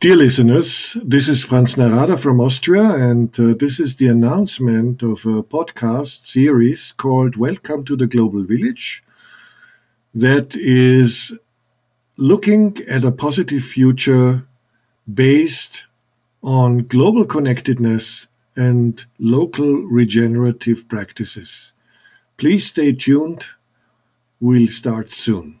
Dear 0.00 0.16
listeners, 0.16 0.96
this 1.04 1.28
is 1.28 1.44
Franz 1.44 1.74
Nahrada 1.74 2.18
from 2.18 2.40
Austria, 2.40 2.94
and 2.94 3.38
uh, 3.38 3.52
this 3.52 3.78
is 3.78 3.96
the 3.96 4.06
announcement 4.06 5.02
of 5.02 5.26
a 5.26 5.42
podcast 5.42 6.24
series 6.26 6.92
called 6.92 7.36
Welcome 7.36 7.84
to 7.84 7.96
the 7.96 8.06
Global 8.06 8.42
Village 8.44 9.04
that 10.14 10.56
is 10.56 11.38
looking 12.16 12.78
at 12.88 13.04
a 13.04 13.12
positive 13.12 13.62
future 13.62 14.46
based 15.12 15.84
on 16.42 16.86
global 16.86 17.26
connectedness 17.26 18.26
and 18.56 19.04
local 19.18 19.82
regenerative 19.82 20.88
practices. 20.88 21.74
Please 22.38 22.68
stay 22.68 22.92
tuned. 22.92 23.44
We'll 24.40 24.68
start 24.68 25.10
soon. 25.10 25.59